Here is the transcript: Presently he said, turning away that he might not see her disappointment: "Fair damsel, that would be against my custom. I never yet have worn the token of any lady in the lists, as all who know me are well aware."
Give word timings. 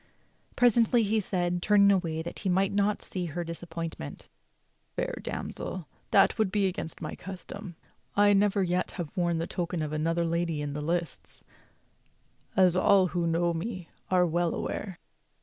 Presently 0.55 1.03
he 1.03 1.19
said, 1.19 1.61
turning 1.61 1.91
away 1.91 2.23
that 2.23 2.39
he 2.39 2.49
might 2.49 2.73
not 2.73 3.03
see 3.03 3.25
her 3.27 3.43
disappointment: 3.43 4.29
"Fair 4.95 5.13
damsel, 5.21 5.87
that 6.09 6.39
would 6.39 6.51
be 6.51 6.65
against 6.65 7.03
my 7.03 7.13
custom. 7.13 7.75
I 8.15 8.33
never 8.33 8.63
yet 8.63 8.89
have 8.97 9.15
worn 9.15 9.37
the 9.37 9.45
token 9.45 9.83
of 9.83 9.93
any 9.93 10.03
lady 10.11 10.59
in 10.59 10.73
the 10.73 10.81
lists, 10.81 11.43
as 12.55 12.75
all 12.75 13.09
who 13.09 13.27
know 13.27 13.53
me 13.53 13.89
are 14.09 14.25
well 14.25 14.55
aware." 14.55 14.97